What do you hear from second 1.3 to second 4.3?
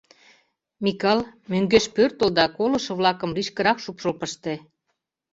мӧҥгеш пӧртыл да колышо-влакым лишкырак шупшыл